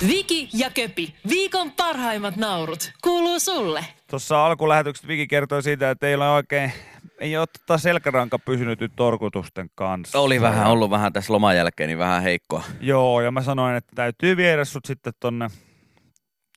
[0.00, 3.84] Viki ja Köpi, viikon parhaimmat naurut, kuuluu sulle.
[4.10, 6.72] Tuossa alkulähetykset Viki kertoi siitä, että ei ole oikein,
[7.20, 10.18] ei ole tota selkäranka pysynyt nyt torkutusten kanssa.
[10.18, 12.64] Oli vähän ollut vähän tässä loman jälkeen, niin vähän heikkoa.
[12.80, 15.50] Joo, ja mä sanoin, että täytyy viedä sut sitten tonne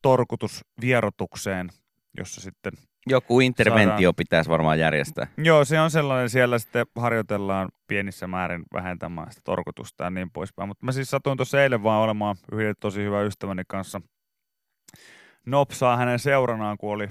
[0.01, 1.69] torkutusvierotukseen,
[2.17, 2.73] jossa sitten
[3.09, 4.15] Joku interventio Saadaan.
[4.15, 5.27] pitäisi varmaan järjestää.
[5.37, 10.67] Joo, se on sellainen, siellä sitten harjoitellaan pienissä määrin vähentämään sitä torkutusta ja niin poispäin.
[10.67, 14.01] Mutta mä siis satuin tuossa eilen vaan olemaan yhden tosi hyvän ystäväni kanssa
[15.45, 17.09] nopsaa hänen seuranaan, kun oli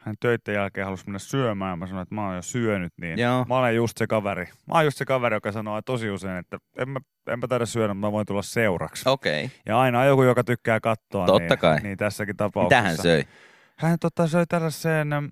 [0.00, 1.78] hän töiden jälkeen halusi mennä syömään.
[1.78, 3.44] Mä sanoin, että mä oon jo syönyt, niin Joo.
[3.48, 4.44] mä olen just se kaveri.
[4.44, 7.94] Mä oon just se kaveri, joka sanoo tosi usein, että en mä, enpä taida syödä,
[7.94, 9.08] mutta mä voin tulla seuraksi.
[9.08, 9.44] Okei.
[9.44, 9.56] Okay.
[9.66, 11.26] Ja aina on joku, joka tykkää katsoa.
[11.26, 11.80] Totta niin, kai.
[11.80, 12.82] Niin tässäkin tapauksessa.
[12.82, 13.24] Mitä hän söi?
[13.80, 15.30] Hän tota, söi tällaiseen mm,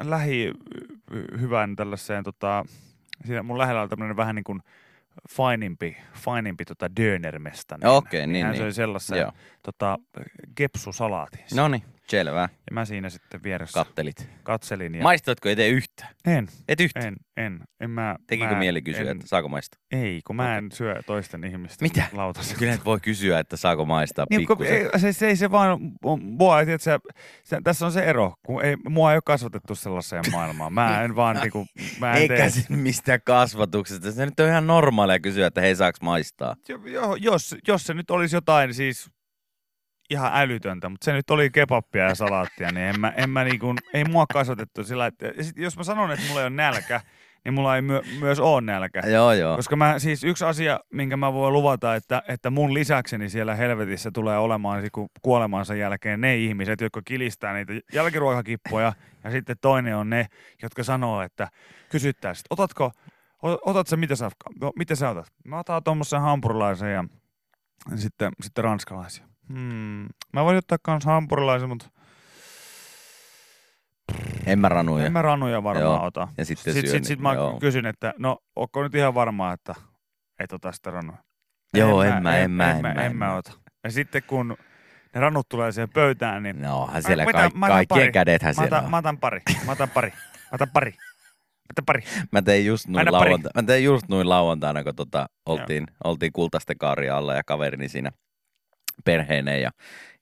[0.00, 0.52] lähi
[1.40, 2.64] hyvän tällaiseen, tota,
[3.26, 4.60] siinä mun lähellä on tämmöinen vähän niin kuin
[5.30, 7.78] fainimpi, fainimpi tota dönermesta.
[7.84, 8.62] Okei, niin, hän niin.
[8.62, 9.32] söi sellaisen Joo.
[9.62, 9.98] tota,
[10.54, 11.44] kepsusalaatin.
[11.54, 12.40] No niin, selvä.
[12.40, 14.28] Ja mä siinä sitten vieressä Kattelit.
[14.42, 14.94] katselin.
[14.94, 16.14] Ja Maistatko itse yhtään?
[16.26, 17.00] en, Et yhtä.
[17.00, 19.80] en, en, en mä, Tekikö mä mieli kysyä, en, että saako maistaa?
[19.92, 22.04] Ei, kun mä en syö toisten ihmisten Mitä?
[22.12, 22.56] lautasia.
[22.58, 24.90] Kyllä et voi kysyä, että saako maistaa Niin, kun, pikkusen.
[24.94, 25.78] ei, se, se, ei se vaan,
[26.22, 26.98] mua, ei, se,
[27.44, 30.72] se, tässä on se ero, kun ei, mua ei ole kasvatettu sellaiseen maailmaan.
[30.72, 31.66] Mä en vaan, niinku,
[32.00, 34.12] mä en Eikä tee, se mistään kasvatuksesta.
[34.12, 36.56] Se nyt on ihan normaalia kysyä, että hei saaks maistaa.
[36.68, 39.10] jo, jo, jos, jos se nyt olisi jotain siis
[40.10, 43.74] ihan älytöntä, mutta se nyt oli kebappia ja salaattia, niin en mä, en mä niinku,
[43.94, 47.00] ei mua kasvatettu sillä, että ja sit, jos mä sanon, että mulla ei ole nälkä,
[47.44, 49.00] niin mulla ei myö, myös ole nälkä.
[49.06, 49.56] Joo, joo.
[49.56, 54.10] Koska mä, siis yksi asia, minkä mä voin luvata, että, että mun lisäkseni siellä helvetissä
[54.10, 54.82] tulee olemaan
[55.22, 58.92] kuolemansa jälkeen ne ihmiset, jotka kilistää niitä jälkiruokakippoja,
[59.24, 60.26] ja sitten toinen on ne,
[60.62, 61.48] jotka sanoo, että
[61.88, 62.90] kysyttäisiin, otatko,
[63.42, 65.26] otat sä, mitä sä, no, mitä sä otat?
[65.44, 67.04] Mä otan tuommoisen hampurilaisen ja
[67.96, 69.29] sitten, sitten ranskalaisia.
[69.52, 70.06] Hmm.
[70.32, 71.86] Mä voin ottaa kans hampurilaisen, mutta
[74.46, 75.06] En mä ranuja.
[75.06, 76.04] en mä ranuja varmaan Joo.
[76.06, 76.28] ota.
[76.38, 77.58] Ja sitten Sitten syön sit, sit niitä, mä joo.
[77.60, 79.74] kysyn, että no, onko nyt ihan varmaa, että
[80.38, 81.16] et ota sitä ranua?
[81.74, 83.52] Joo, en mä, en mä, en, en mä, mä, en en mä ota.
[83.84, 84.56] Ja sitten kun
[85.14, 88.12] ne ranut tulee siihen pöytään, niin No, onhan siellä Mä- kaik- mä otan kaikkien pari.
[88.12, 88.90] kädethän mä siellä on.
[88.90, 92.02] mä otan pari, mä otan pari, mä otan pari, mä otan pari.
[92.32, 96.78] Mä tein just noin lauantaina, mä tein just noin lauantaina, kun tota, oltiin, oltiin kultaisten
[96.78, 98.10] kaaria alla ja kaverini siinä
[99.02, 99.70] perheineen ja,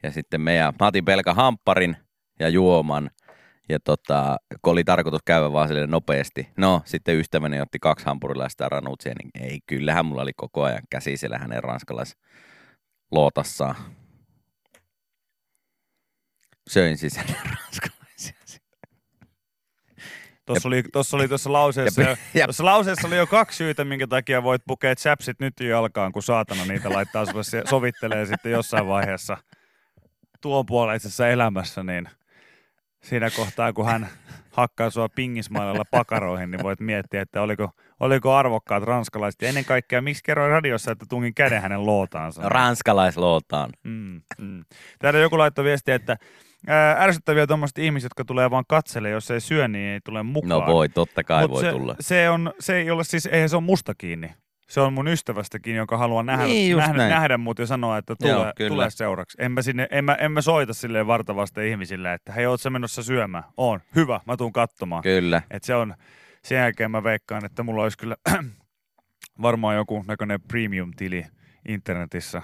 [0.02, 1.96] ja sitten me ja mä otin pelkä hampparin
[2.40, 3.10] ja juoman
[3.68, 6.48] ja tota, kun oli tarkoitus käydä vaan silleen nopeasti.
[6.56, 10.62] No, sitten ystäväni otti kaksi hampurilaista ja ranut siihen, niin ei, kyllähän mulla oli koko
[10.62, 12.16] ajan käsi siellä hänen ranskalais
[13.10, 13.74] lootassaan.
[16.70, 17.97] Söin siis hänen ranskalaisia.
[20.48, 24.06] Tuossa oli, tuossa oli tuossa lauseessa, ja- ja- tuossa lauseessa oli jo kaksi syytä, minkä
[24.06, 28.86] takia voit pukea chapsit nyt jo jalkaan, kun saatana niitä laittaa sulle, sovittelee sitten jossain
[28.86, 29.36] vaiheessa
[30.40, 32.08] tuon puoleisessa elämässä, niin
[33.02, 34.08] siinä kohtaa, kun hän
[34.50, 37.70] hakkaa sua pingismailalla pakaroihin, niin voit miettiä, että oliko,
[38.00, 39.42] oliko arvokkaat ranskalaiset.
[39.42, 42.42] Ja ennen kaikkea, miksi kerroin radiossa, että tungin käden hänen lootaansa.
[42.44, 43.70] Ranskalaislootaan.
[43.84, 44.64] Mm, mm.
[44.98, 46.16] Täällä joku laittoi viestiä, että
[46.66, 50.48] ää, ärsyttäviä tuommoiset ihmiset, jotka tulee vaan katsele, jos ei syö, niin ei tule mukaan.
[50.48, 51.96] No voi, totta kai Mut voi se, tulla.
[52.00, 54.30] Se, on, se ei ole siis, eihän se on musta kiinni.
[54.68, 58.30] Se on mun ystävästäkin, joka haluaa nähdä, Niin, nähdä, nähdä mut ja sanoa, että tule,
[58.30, 58.68] Joo, kyllä.
[58.68, 59.38] tule seuraksi.
[59.40, 62.70] En mä, sinne, en, mä, en mä soita silleen vartavasta ihmisille, että hei, oot sä
[62.70, 63.44] menossa syömään?
[63.56, 65.02] On, hyvä, mä tuun katsomaan.
[65.02, 65.42] Kyllä.
[65.50, 65.94] Et se on,
[66.44, 68.16] sen jälkeen mä veikkaan, että mulla olisi kyllä
[69.42, 71.26] varmaan joku näköinen premium-tili
[71.68, 72.42] internetissä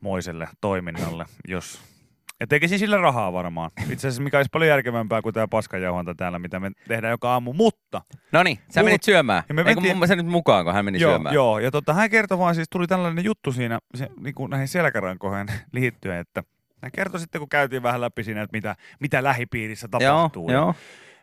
[0.00, 1.93] moiselle toiminnalle, jos...
[2.40, 3.70] Ja tekisin sillä rahaa varmaan.
[3.90, 7.52] Itse asiassa mikä olisi paljon järkevämpää kuin tämä paskajauhanta täällä, mitä me tehdään joka aamu.
[7.52, 8.02] Mutta
[8.32, 9.42] No niin, sä Mut- menit syömään.
[9.48, 11.34] ja me Eikö mentiin- mun sä nyt mukaan, kun hän meni joo, syömään?
[11.34, 14.68] joo, ja tota, hän kertoi vaan, siis tuli tällainen juttu siinä se, niin kuin näihin
[14.68, 16.42] selkärankoihin liittyen, että
[16.82, 20.48] hän kertoi sitten, kun käytiin vähän läpi siinä, että mitä, mitä lähipiirissä joo, tapahtuu.
[20.50, 20.74] Ja joo.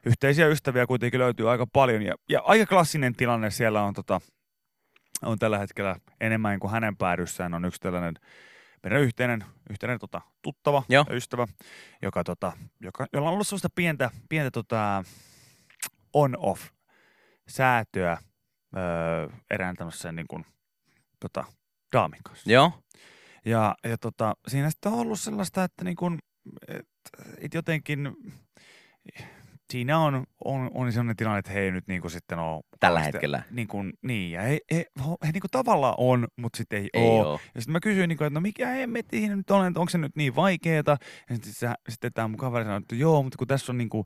[0.06, 4.22] Yhteisiä ystäviä kuitenkin löytyy aika paljon, ja, ja aika klassinen tilanne siellä on, tota,
[5.24, 8.14] on tällä hetkellä enemmän kuin hänen päädyssään on yksi tällainen
[8.84, 11.06] meidän yhteinen, yhteinen tota, tuttava Joo.
[11.10, 11.48] ja ystävä,
[12.02, 15.04] joka, tota, joka, jolla on ollut sellaista pientä, pientä tota,
[16.14, 16.62] on-off
[17.48, 18.18] säätöä
[18.78, 20.46] öö, erään tämmöisen niin kuin,
[21.20, 21.44] tota,
[21.94, 22.52] daamin kanssa.
[22.52, 22.72] Joo,
[23.46, 26.20] Ja, ja tota, siinä sitten on ollut sellaista, että niin kuin,
[26.68, 26.88] et,
[27.38, 28.16] et jotenkin
[29.72, 33.00] siinä on, on, on sellainen tilanne, että he ei nyt niin kuin sitten ole tällä
[33.00, 33.44] kauheasti- hetkellä.
[33.52, 34.86] Niin, kuin, niin ja he, he,
[35.26, 37.28] he niin kuin tavallaan on, mutta sitten ei, Ei ole.
[37.28, 37.40] oo.
[37.56, 39.90] Ja sitten mä kysyin, niin kuin, että no mikä hemmetti siinä nyt on, että onko
[39.90, 40.98] se nyt niin vaikeeta.
[41.30, 43.90] Ja sitten, se, sitten tämä mun kaveri sanoi, että joo, mutta kun tässä on niin
[43.90, 44.06] kuin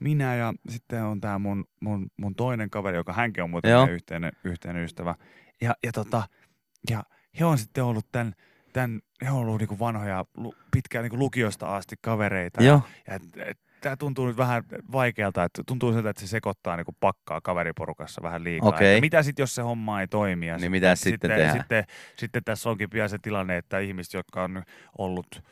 [0.00, 3.86] minä ja sitten on tämä mun, mun, mun toinen kaveri, joka hänkin on muuten Joo.
[3.86, 5.14] yhteinen, yhteinen ystävä.
[5.60, 6.22] Ja, ja, tota,
[6.90, 7.02] ja
[7.40, 8.32] he on sitten ollut tämän,
[8.72, 10.24] tämän, he on ollut niinku vanhoja,
[10.72, 12.62] pitkään niinku lukiosta asti kavereita.
[12.62, 12.80] Joo.
[13.06, 14.62] Ja, et, et, tämä tuntuu nyt vähän
[14.92, 18.68] vaikealta, että tuntuu siltä, että se sekoittaa niinku pakkaa kaveriporukassa vähän liikaa.
[18.68, 18.94] Okei.
[18.94, 20.46] Että mitä sitten, jos se homma ei toimi?
[20.46, 21.56] Ja Niin mitä sitten tehdään?
[21.58, 21.84] Sitten,
[22.16, 24.62] sitten tässä onkin pian se tilanne, että ihmiset, jotka on
[24.98, 25.42] ollut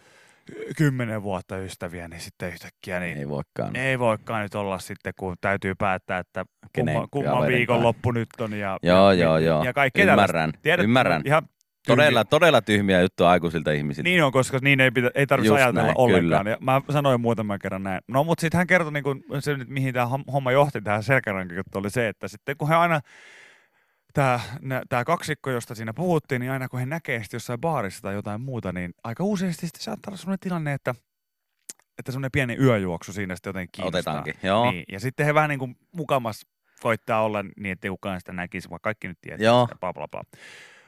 [0.76, 3.76] kymmenen vuotta ystäviä, niin sitten yhtäkkiä niin Ei voikaan.
[3.76, 8.28] ei voikaan nyt olla sitten, kun täytyy päättää, että Kenen kumma, kumman kaverin viikonloppu nyt
[8.40, 8.52] on.
[8.52, 9.64] Ja, Joo, ja, joo, ja, joo.
[9.64, 11.22] Ja kaikkea Ymmärrän, Tiedät, ymmärrän.
[11.24, 11.48] Ihan
[11.86, 14.08] Todella, todella tyhmiä juttuja aikuisilta ihmisiltä.
[14.08, 16.44] Niin on, koska niin ei, pitä, ei tarvitse Just ajatella näin, ollenkaan.
[16.44, 16.50] kyllä.
[16.50, 18.00] Ja mä sanoin muutaman kerran näin.
[18.08, 21.78] No mutta sitten hän kertoi, niin kun, se, mihin tämä homma johti, tähän selkärankin juttu,
[21.78, 23.00] oli se, että sitten kun he aina,
[24.14, 24.40] tämä,
[24.88, 28.40] tämä kaksikko, josta siinä puhuttiin, niin aina kun he näkee sitten jossain baarissa tai jotain
[28.40, 30.94] muuta, niin aika useasti sitten saattaa olla sellainen tilanne, että
[31.98, 34.14] että semmoinen pieni yöjuoksu siinä sitten jotenkin kiinnostaa.
[34.14, 34.70] Otetaankin, joo.
[34.70, 36.46] Niin, ja sitten he vähän niin kuin mukamas
[36.80, 39.66] koittaa olla niin, että kukaan sitä näkisi, vaikka kaikki nyt tietää Joo.
[39.66, 40.22] sitä, bla bla bla.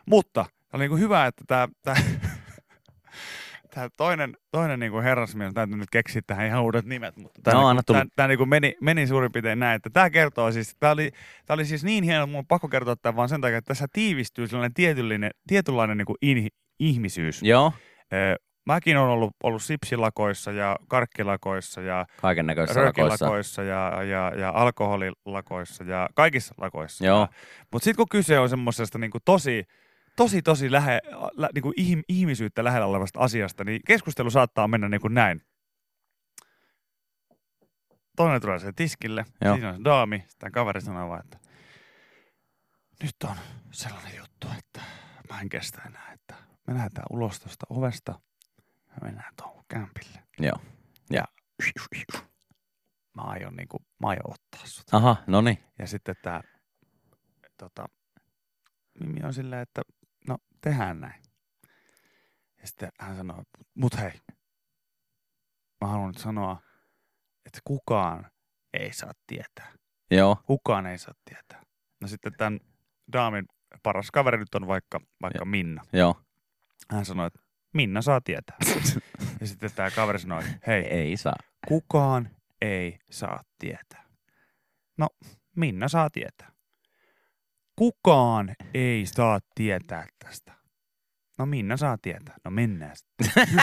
[0.06, 1.96] Mutta oli niin kuin hyvä, että tämä, tämä,
[3.74, 7.60] tämä toinen, toinen niin kuin herrasmies, täytyy nyt keksiä tähän ihan uudet nimet, mutta tämä,
[7.60, 10.76] No, niin tämä, tämä niin kuin meni, meni suurin piirtein näin, että tämä kertoo siis,
[10.80, 11.10] tämä oli,
[11.46, 13.68] tämä oli siis niin hieno, että mun on pakko kertoa tämä vaan sen takia, että
[13.68, 16.48] tässä tiivistyy sellainen tietynlainen, tietynlainen niin kuin in,
[16.78, 17.42] ihmisyys.
[17.42, 17.72] Joo,
[18.12, 18.36] Ö,
[18.66, 23.02] Mäkin olen ollut, ollut sipsilakoissa ja karkkilakoissa ja kaiken näköisissä lakoissa.
[23.02, 27.06] röökilakoissa ja, ja, ja alkoholilakoissa ja kaikissa lakoissa.
[27.06, 27.28] Joo.
[27.72, 29.64] Mutta sitten kun kyse on semmoisesta niinku tosi,
[30.16, 31.00] tosi, tosi lähe,
[31.32, 35.42] lä, niinku ihm, ihmisyyttä lähellä olevasta asiasta, niin keskustelu saattaa mennä niinku näin.
[38.16, 39.54] Toinen tulee sen tiskille, Joo.
[39.54, 41.38] siinä on se daami, sitten kaveri sanoo vaan, että
[43.02, 43.36] nyt on
[43.70, 44.80] sellainen juttu, että
[45.30, 46.34] mä en kestä enää, että
[46.66, 48.20] me lähdetään ulos tuosta ovesta
[48.88, 50.22] ja mennään tuohon kämpille.
[50.38, 50.56] Joo.
[51.10, 51.24] Ja
[53.16, 54.84] mä aion, niinku, mä aion ottaa sut.
[54.92, 55.58] Aha, no niin.
[55.78, 56.40] Ja sitten tämä
[57.58, 57.86] tota,
[59.00, 59.82] Mimi on silleen, että
[60.28, 61.22] no tehdään näin.
[62.60, 63.42] Ja sitten hän sanoo,
[63.74, 64.12] mut hei,
[65.80, 66.62] mä haluan nyt sanoa,
[67.46, 68.30] että kukaan
[68.72, 69.72] ei saa tietää.
[70.10, 71.62] Joo, Kukaan ei saa tietää.
[72.00, 72.60] No sitten tämän
[73.12, 73.44] daamin
[73.82, 75.82] paras kaveri nyt on vaikka, vaikka Minna.
[75.92, 76.20] joo.
[76.90, 77.40] Hän sanoi, että
[77.74, 78.56] Minna saa tietää.
[79.40, 81.36] ja sitten tämä kaveri sanoi, hei, Ei saa.
[81.68, 82.30] kukaan
[82.62, 84.04] ei saa tietää.
[84.98, 85.08] No,
[85.56, 86.52] Minna saa tietää.
[87.76, 90.52] Kukaan ei saa tietää tästä.
[91.38, 92.34] No Minna saa tietää.
[92.44, 93.46] No mennään sitten.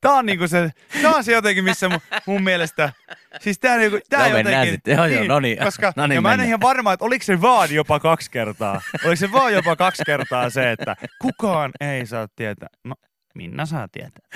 [0.00, 0.70] Tää on niinku se,
[1.02, 2.92] tää on se jotenkin, missä mun, mun mielestä,
[3.40, 4.96] siis tää, niinku, tää No jotenkin, sitten.
[4.96, 5.58] Joo, joo, no niin.
[5.58, 8.80] koska, No niin, ja mä en ihan varma, että oliko se vaan jopa kaksi kertaa.
[9.04, 12.68] Oliko se vaan jopa kaksi kertaa se, että kukaan ei saa tietää.
[12.84, 12.94] No,
[13.36, 14.26] Minna saa tietää.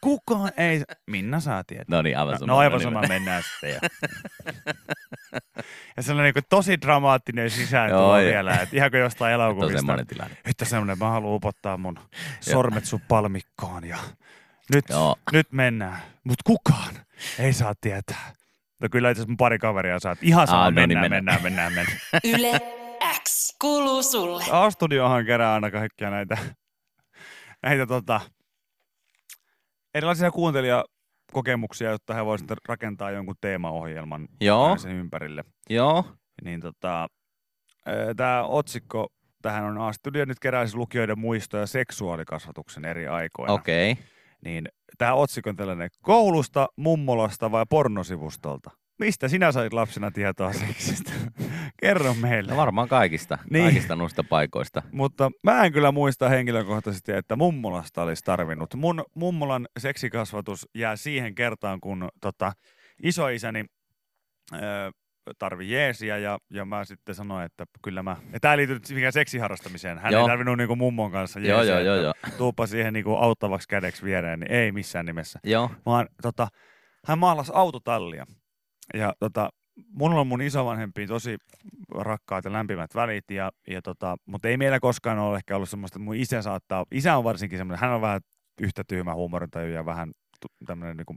[0.00, 1.84] Kukaan ei, Minna saa tietää.
[1.96, 2.52] No niin, aivan No, sama.
[2.52, 3.20] no aivan niin, sama, mennään.
[3.22, 3.70] mennään sitten.
[3.70, 3.80] Ja,
[5.96, 9.78] ja sellainen niin tosi dramaattinen sisääntulo vielä, että ihan kuin jostain on elokuvista.
[9.78, 10.36] semmoinen tilanne.
[10.44, 11.98] Että semmoinen, mä haluan upottaa mun
[12.40, 13.98] sormet sun palmikkoon ja
[14.74, 15.16] nyt, Joo.
[15.32, 15.98] nyt mennään.
[16.24, 16.94] Mut kukaan
[17.38, 18.32] ei saa tietää.
[18.80, 21.10] No kyllä itse asiassa mun pari kaveria saa, että ihan sama, Aa, no niin, mennään,
[21.10, 21.42] mennään.
[21.42, 21.86] mennään, mennään,
[22.22, 22.50] mennään.
[22.50, 22.60] Yle
[23.28, 24.44] X kuuluu sulle.
[24.50, 26.38] A-studiohan kerää aina kaikkia näitä,
[27.62, 28.20] näitä tota,
[29.94, 35.44] erilaisia kuuntelijakokemuksia, jotta he voisivat rakentaa jonkun teemaohjelman Joo, sen ympärille.
[35.70, 36.04] joo.
[36.44, 37.08] Niin tota,
[38.16, 39.08] tämä otsikko
[39.42, 43.52] tähän on A-studio nyt keräisi lukijoiden muistoja seksuaalikasvatuksen eri aikoina.
[43.52, 43.92] Okei.
[43.92, 44.04] Okay.
[44.44, 48.70] Niin tämä otsikko on tällainen, koulusta, mummolasta vai pornosivustolta?
[49.00, 51.12] Mistä sinä sait lapsena tietoa seksistä?
[51.82, 52.50] Kerro meille.
[52.50, 53.64] No varmaan kaikista, Niin.
[53.64, 54.82] kaikista noista paikoista.
[54.92, 58.74] Mutta mä en kyllä muista henkilökohtaisesti, että mummolasta olisi tarvinnut.
[58.74, 62.52] Mun mummolan seksikasvatus jää siihen kertaan, kun tota,
[63.02, 63.64] isoisäni
[64.54, 64.90] öö,
[65.38, 68.16] tarvi jeesiä ja, ja mä sitten sanoin, että kyllä mä...
[68.32, 69.98] Ja tää nyt mikään seksiharrastamiseen.
[69.98, 70.22] Hän Joo.
[70.22, 71.54] ei tarvinnut niinku mummon kanssa jeesiä.
[71.54, 72.14] Joo, joo, joo, joo.
[72.38, 75.38] Tuuppa siihen niinku auttavaksi kädeksi viereen, niin ei missään nimessä.
[75.44, 76.48] Joo, Vaan tota,
[77.06, 78.26] hän maalasi autotallia.
[78.94, 79.50] Ja tota,
[79.92, 81.36] mulla on mun isovanhempiin tosi
[81.94, 85.96] rakkaat ja lämpimät välit, ja, ja tota, mutta ei meillä koskaan ole ehkä ollut semmoista,
[85.96, 88.20] että mun isä saattaa, isä on varsinkin semmoinen, hän on vähän
[88.60, 90.12] yhtä tyhmä huumorintaju ja vähän
[90.66, 91.16] tämmöinen niinku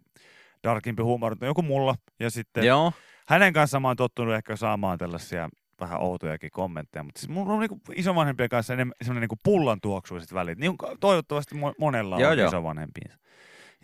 [0.63, 1.95] darkimpi huumorintaju joku mulla.
[2.19, 2.93] Ja sitten joo.
[3.27, 5.49] hänen kanssaan mä oon tottunut ehkä saamaan tällaisia
[5.79, 10.33] vähän outojakin kommentteja, mutta siis mulla on niinku isovanhempien kanssa enemmän semmoinen niinku pullan tuoksuiset
[10.33, 10.59] välit.
[10.59, 12.47] Niin toivottavasti mo- monella Joo, on joo.
[12.47, 13.17] isovanhempiinsa.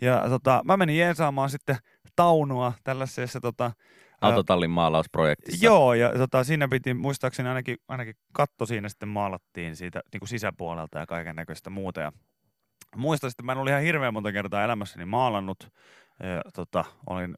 [0.00, 1.76] Ja tota, mä menin jeesaamaan sitten
[2.16, 3.72] Taunua tällaisessa tota,
[4.20, 5.66] Autotallin maalausprojektissa.
[5.66, 10.28] Joo, ja tota, siinä piti, muistaakseni ainakin, ainakin katto siinä sitten maalattiin siitä niin kuin
[10.28, 12.00] sisäpuolelta ja kaiken näköistä muuta.
[12.00, 12.12] Ja
[12.96, 15.72] muistan sitten, mä en ollut ihan hirveän monta kertaa elämässäni maalannut.
[16.22, 17.34] Ja, tota, olin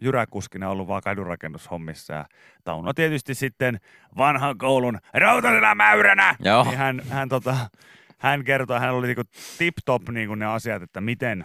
[0.00, 2.14] jyräkuskina ollut vaan kadunrakennushommissa.
[2.14, 2.24] Ja
[2.64, 3.80] Tauno tietysti sitten
[4.16, 6.36] vanhan koulun rautaisena mäyränä.
[6.40, 6.64] Joo.
[6.64, 7.56] Niin hän, hän, tota,
[8.18, 9.22] hän kertoi, hän oli niinku
[9.58, 11.44] tip-top niinku ne asiat, että miten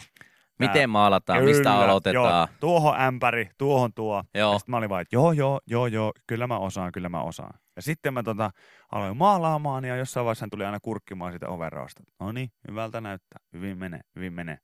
[0.67, 2.47] Miten maalataan, mistä Kyllä, aloitetaan.
[2.49, 4.23] Joo, tuohon ämpäri, tuohon tuo.
[4.35, 4.53] Joo.
[4.53, 7.21] Ja sitten mä olin vaan, että joo, joo, joo, joo, kyllä mä osaan, kyllä mä
[7.21, 7.59] osaan.
[7.75, 8.51] Ja sitten mä tota,
[8.91, 12.03] aloin maalaamaan ja jossain vaiheessa hän tuli aina kurkkimaan sitä overraosta.
[12.19, 14.57] No niin, hyvältä näyttää, hyvin menee, hyvin menee.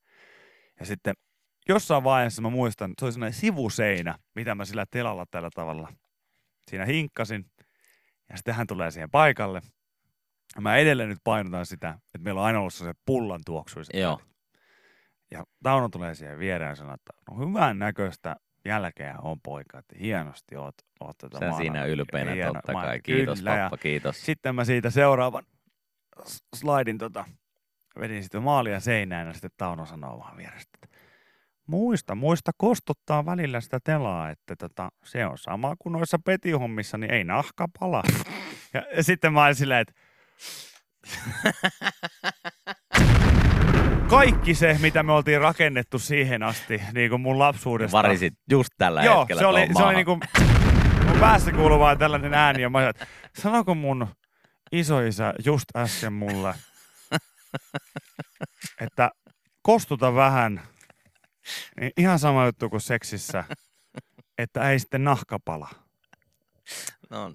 [0.80, 1.14] Ja sitten
[1.70, 5.94] jossain vaiheessa mä muistan, se oli sellainen sivuseinä, mitä mä sillä telalla tällä tavalla
[6.70, 7.46] siinä hinkkasin.
[8.30, 9.62] Ja sitten hän tulee siihen paikalle.
[10.62, 14.12] Mä edelleen nyt painotan sitä, että meillä on aina ollut se pullan tuoksuiset Joo.
[14.12, 14.37] välit.
[15.32, 19.96] Ja Tauno tulee siihen viereen ja sanoo, että no hyvän näköistä jälkeä on poika, että
[20.00, 23.00] hienosti oot, oot tätä Sä siinä ylpeänä Hieno- totta kai.
[23.02, 24.26] Kiitos kyllä, pappa, kiitos.
[24.26, 25.44] Sitten mä siitä seuraavan
[26.56, 27.26] slaidin tota,
[28.00, 30.98] vedin sitten maalia seinään ja sitten Tauno sanoo vaan vierestä, että
[31.68, 37.14] muista, muista kostuttaa välillä sitä telaa, että tota, se on sama kuin noissa petihommissa, niin
[37.14, 38.04] ei nahka pala.
[38.74, 39.94] ja, ja sitten mä olin silleen, että
[44.10, 47.98] kaikki se, mitä me oltiin rakennettu siihen asti, niin kuin mun lapsuudesta.
[47.98, 49.96] Varisit just tällä Joo, hetkellä se oli, se oli maahan.
[49.96, 50.20] niinku,
[51.08, 53.08] mun päässä kuuluu vaan tällainen ääni ja mä sanoin, että
[53.42, 54.08] sanoko mun
[54.72, 56.54] isoisä just äsken mulle,
[58.82, 59.10] että
[59.62, 60.62] kostuta vähän,
[61.80, 63.44] niin ihan sama juttu kuin seksissä,
[64.38, 65.70] että ei sitten nahka pala.
[67.10, 67.34] No,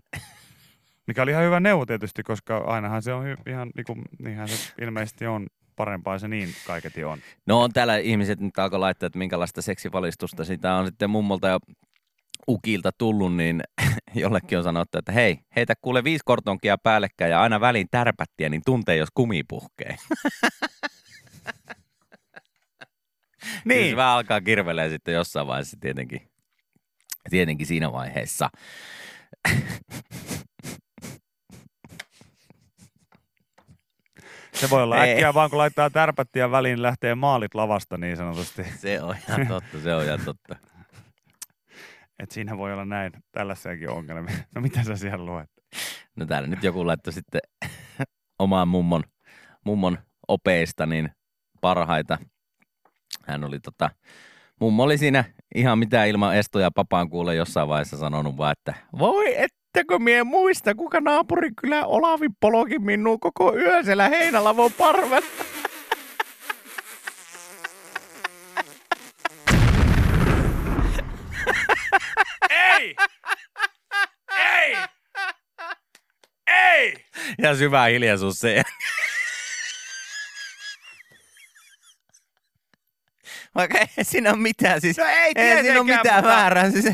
[1.07, 4.73] Mikä oli ihan hyvä neuvo tietysti, koska ainahan se on hy- ihan, niinku, niinhän se
[4.83, 5.47] ilmeisesti on
[5.85, 7.19] parempaa se niin kaiketi on.
[7.47, 11.59] no on täällä ihmiset nyt alkoi laittaa, että minkälaista seksivalistusta sitä on sitten mummolta ja
[12.49, 13.63] ukilta tullut, niin
[14.15, 18.63] jollekin on sanottu, että hei, heitä kuule viisi kortonkia päällekkäin ja aina väliin tärpättiä, niin
[18.67, 19.97] tuntee, jos kumi puhkee.
[23.65, 23.91] Niin.
[23.91, 26.31] Se vähän alkaa kirvelee sitten jossain vaiheessa tietenkin.
[27.31, 28.51] Tietenkin siinä vaiheessa.
[34.63, 35.13] Se voi olla Ei.
[35.13, 38.65] äkkiä vaan, kun laittaa tärpättiä väliin, lähtee maalit lavasta niin sanotusti.
[38.79, 40.57] Se on ihan totta, se on ihan totta.
[42.19, 44.35] Että siinä voi olla näin, tällaisiakin ongelmia.
[44.55, 45.51] No mitä sä siellä luet?
[46.17, 47.41] No täällä nyt joku laittoi sitten
[48.39, 49.03] omaan mummon,
[49.65, 51.11] mummon opeista niin
[51.61, 52.19] parhaita.
[53.27, 53.91] Hän oli tota,
[54.61, 59.37] mummo oli siinä ihan mitä ilman estoja papaan kuule jossain vaiheessa sanonut vaan, että voi
[59.75, 65.27] ettekö mie muista, kuka naapurin kyllä Olavi poloki minua koko yön siellä heinälavon parvella.
[72.51, 72.97] Ei!
[74.37, 74.77] Ei!
[76.47, 77.05] Ei!
[77.39, 78.63] Ja syvä hiljaisuus se.
[83.55, 86.71] Vaikka ei siinä ole mitään, siis No ei ei siinä ole mitään mutta- väärää.
[86.71, 86.87] Siis,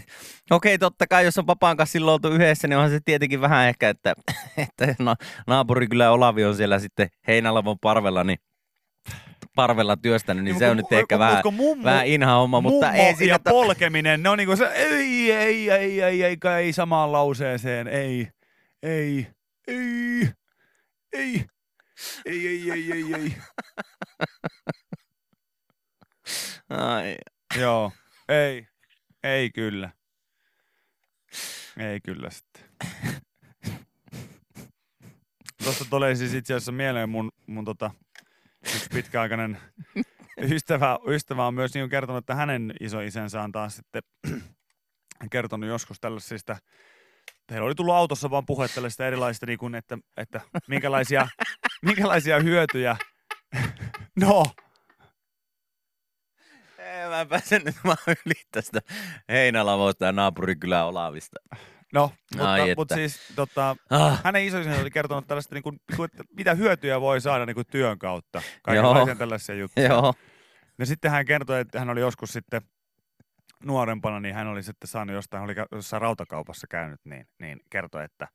[0.51, 3.69] okei, totta kai, jos on papaan kanssa silloin oltu yhdessä, niin onhan se tietenkin vähän
[3.69, 4.15] ehkä, että,
[4.57, 8.39] että na, naapuri kyllä Olavi on siellä sitten Heinälavon parvella, niin
[9.55, 13.17] parvella työstänyt, niin Niin, se on nyt ehkä vähän, mummo- vähän inha homma, mutta ei
[13.17, 13.35] siinä...
[13.35, 18.29] ja polkeminen, ne on niinku se, ei, ei, ei, ei, ei, ei samaan lauseeseen, ei,
[18.83, 19.27] ei,
[19.69, 20.29] ei,
[21.13, 21.45] ei,
[22.27, 23.35] ei, ei, ei, ei, ei.
[26.71, 27.17] Ai,
[27.57, 27.93] Joo,
[28.29, 28.69] ei,
[29.23, 29.91] ei kyllä.
[31.77, 32.65] Ei kyllä sitten.
[35.65, 37.91] Tuosta tulee siis itse asiassa mieleen mun, mun tota,
[38.75, 39.59] yksi pitkäaikainen
[40.43, 44.03] ystävä, ystävä on myös niin kertonut, että hänen isoisänsä on taas sitten
[45.31, 46.57] kertonut joskus tällaisista,
[47.51, 51.29] heillä oli tullut autossa vaan puhe tällaisista erilaisista, niin kuin, että, että minkälaisia,
[51.83, 52.97] minkälaisia hyötyjä,
[54.21, 54.45] no,
[57.09, 57.97] mä en pääse nyt vaan
[58.27, 58.81] yli tästä
[59.29, 61.41] Heinälavosta ja naapurikylän Olavista.
[61.93, 62.95] no, mutta, Ai mutta että.
[62.95, 67.47] siis tota, Ah, hänen isoisänsä oli kertonut tällaista, niin kuin, että mitä hyötyjä voi saada
[67.47, 68.43] niin kuin työn kautta.
[68.63, 69.89] Kaikenlaisia tällaisia juttuja.
[69.89, 70.15] joo.
[70.79, 72.63] Ja sitten hän kertoi, että hän oli joskus sitten
[73.65, 78.29] nuorempana, niin hän oli sitten saanut jostain, oli jossain rautakaupassa käynyt, niin, niin kertoi, että,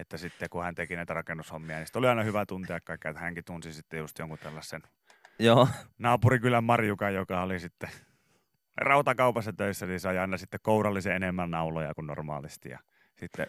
[0.00, 3.44] että sitten kun hän teki näitä rakennushommia, niin oli aina hyvä tuntea kaikkea, että hänkin
[3.44, 4.82] tunsi sitten just jonkun tällaisen
[5.38, 7.90] Joo, naapurikylän Marjukan, joka oli sitten
[8.80, 12.68] rautakaupassa töissä, niin sai aina sitten kourallisen enemmän nauloja kuin normaalisti.
[12.68, 12.78] Ja
[13.18, 13.46] sitten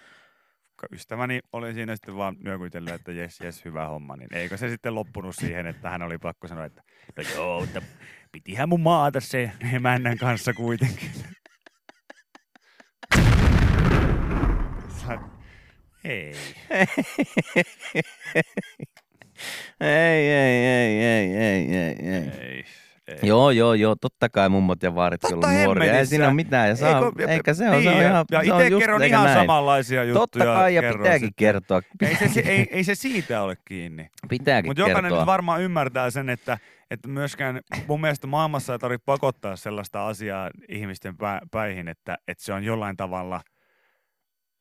[0.91, 4.95] ystäväni oli siinä sitten vaan nyökytellyt, että jes, jes, hyvä homma, niin eikö se sitten
[4.95, 6.83] loppunut siihen, että hän oli pakko sanoa, että
[7.17, 7.81] no joo, että
[8.31, 11.11] pitihän mun maata se emännän kanssa kuitenkin.
[14.89, 15.19] Sä-
[16.03, 16.35] Ei.
[19.79, 22.65] ei, ei, ei, ei, ei, ei, ei.
[23.12, 25.98] Ei, Joo, joo, joo, totta kai mummot ja vaarit Totta on nuoria.
[25.98, 28.44] Ei siinä ole mitään, ja saa, Eikö- eikä se on, niin, se on ihan, ja
[28.44, 29.39] se on itse just kerron ihan näin.
[29.39, 30.20] samanlaisia juttuja.
[30.22, 31.34] Totta kai, ja pitääkin sitten.
[31.36, 31.82] kertoa.
[32.01, 34.10] Ei se, se, ei, ei se siitä ole kiinni.
[34.30, 35.20] Pitääkin Mutta jokainen kertoa.
[35.20, 36.58] nyt varmaan ymmärtää sen, että,
[36.91, 42.44] että myöskään mun mielestä maailmassa ei tarvitse pakottaa sellaista asiaa ihmisten pä, päihin, että, että
[42.44, 43.41] se on jollain tavalla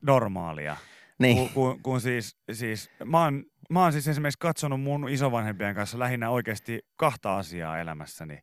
[0.07, 0.77] normaalia.
[1.21, 1.37] Niin.
[1.37, 5.99] Kun, kun, kun siis, siis mä, oon, mä oon siis esimerkiksi katsonut mun isovanhempien kanssa
[5.99, 8.39] lähinnä oikeasti kahta asiaa elämässäni.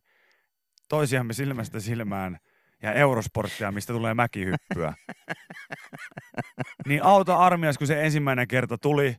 [0.88, 2.38] Toisiamme silmästä silmään
[2.82, 4.94] ja eurosporttia, mistä tulee mäkihyppyä.
[6.86, 9.16] niin auta armias, kun se ensimmäinen kerta tuli,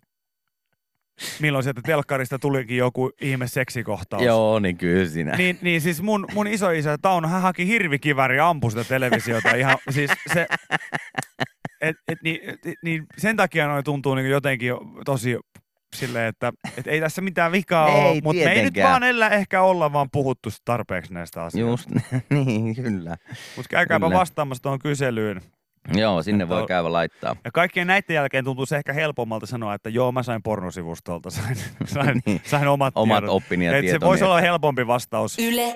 [1.40, 4.24] milloin sieltä telkkarista tulikin joku ihme seksikohtaus.
[4.24, 5.36] Joo, niin kyllä siinä.
[5.38, 9.78] Niin, niin siis mun, mun isoisä Tauno, hän haki hirvikiväri ja ampui sitä televisiota ihan,
[9.90, 10.48] siis se,
[11.82, 15.38] et, et, niin, et, niin sen takia noin tuntuu niin jotenkin jo tosi
[15.96, 19.30] silleen, että et ei tässä mitään vikaa Ei ole, mutta me ei nyt vaan ellä
[19.30, 21.90] ehkä olla vaan puhuttu tarpeeksi näistä asioista.
[21.94, 22.06] Just,
[22.46, 23.18] niin, kyllä.
[23.56, 24.20] Mutta käykääpä Kyllä.
[24.20, 25.42] vastaamassa tuohon kyselyyn.
[25.94, 27.36] Joo, sinne Että voi on- käydä laittaa.
[27.46, 31.56] Ja kaikkien näiden jälkeen tuntuu se ehkä helpommalta sanoa, että joo, mä sain pornosivustolta, sain,
[31.86, 32.42] sain, Niin.
[32.46, 33.36] sain omat, Omat tiedot.
[33.36, 35.40] oppini ja Et se voisi olla helpompi vastaus.
[35.40, 35.76] Yle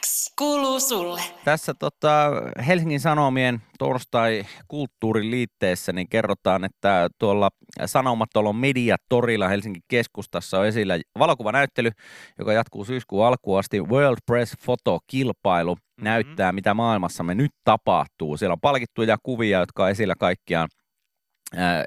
[0.00, 1.20] X kuuluu sulle.
[1.44, 2.30] Tässä tota,
[2.66, 7.48] Helsingin Sanomien torstai-kulttuurin liitteessä niin kerrotaan, että tuolla
[7.86, 11.90] Sanomatolon mediatorilla Helsingin keskustassa on esillä valokuvanäyttely,
[12.38, 13.80] joka jatkuu syyskuun alkuun asti.
[13.80, 16.04] World Press Photo-kilpailu Mhm.
[16.04, 18.36] näyttää, mitä maailmassamme nyt tapahtuu.
[18.36, 20.68] Siellä on palkittuja kuvia, jotka on esillä kaikkiaan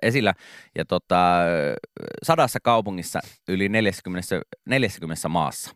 [0.01, 0.33] esillä
[0.77, 1.39] ja tota,
[2.23, 5.71] sadassa kaupungissa yli 40, 40 maassa.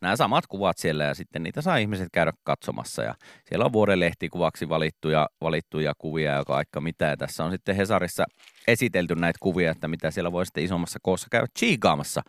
[0.00, 4.00] Nämä samat kuvat siellä ja sitten niitä saa ihmiset käydä katsomassa ja siellä on vuoden
[4.00, 7.04] lehtikuvaksi valittuja, valittuja kuvia, joka aika mitä.
[7.04, 8.24] Ja tässä on sitten Hesarissa
[8.68, 12.22] esitelty näitä kuvia, että mitä siellä voi sitten isommassa koossa käydä chiigaamassa.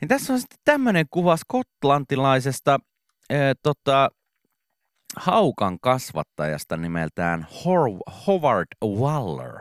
[0.00, 2.78] Niin tässä on sitten tämmöinen kuva skotlantilaisesta
[3.30, 4.08] ee, tota,
[5.16, 7.46] haukan kasvattajasta nimeltään
[8.26, 9.58] Howard Waller.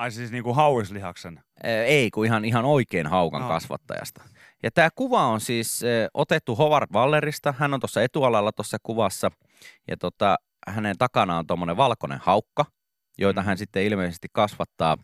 [0.00, 1.40] Ai siis niinku hauislihaksen.
[1.64, 3.48] Ee, Ei, kun ihan, ihan oikein haukan Aa.
[3.48, 4.22] kasvattajasta.
[4.62, 5.80] Ja tämä kuva on siis
[6.14, 7.54] otettu Howard Wallerista.
[7.58, 9.30] Hän on tuossa etualalla tuossa kuvassa.
[9.88, 10.36] Ja tota,
[10.68, 12.64] hänen takana on tuommoinen valkoinen haukka,
[13.18, 14.96] joita hän sitten ilmeisesti kasvattaa,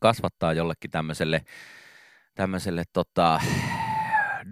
[0.00, 1.44] kasvattaa jollekin tämmöiselle,
[2.34, 3.40] tämmöiselle tota,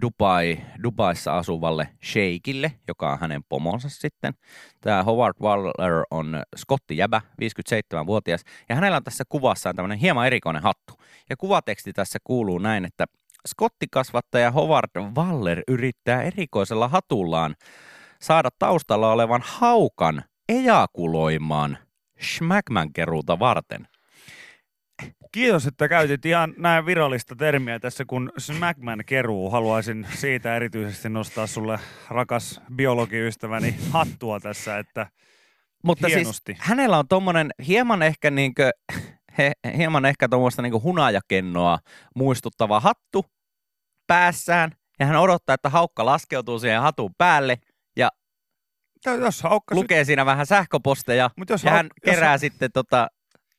[0.01, 4.33] Dubai, Dubaissa asuvalle sheikille, joka on hänen pomonsa sitten.
[4.81, 10.93] Tämä Howard Waller on skottijäbä, 57-vuotias, ja hänellä on tässä kuvassaan tämmöinen hieman erikoinen hattu.
[11.29, 13.05] Ja kuvateksti tässä kuuluu näin, että
[13.47, 17.55] skottikasvattaja Howard Waller yrittää erikoisella hatullaan
[18.21, 21.77] saada taustalla olevan haukan ejakuloimaan
[22.21, 23.87] schmackman keruuta varten.
[25.31, 29.49] Kiitos, että käytit ihan näin virallista termiä tässä, kun Smackman keruu.
[29.49, 35.07] Haluaisin siitä erityisesti nostaa sulle, rakas biologiystäväni, hattua tässä, että
[35.83, 36.53] Mutta Hienosti.
[36.53, 38.71] siis hänellä on tommonen hieman ehkä niinkö,
[39.37, 41.79] he, hieman ehkä tuommoista niinku hunajakennoa
[42.15, 43.25] muistuttava hattu
[44.07, 44.71] päässään.
[44.99, 47.57] Ja hän odottaa, että haukka laskeutuu siihen hatun päälle
[47.97, 48.09] ja
[49.05, 51.29] jos haukka, lukee siinä vähän sähköposteja.
[51.37, 53.07] Mut jos ja hän hauk- jos kerää ha- sitten tota,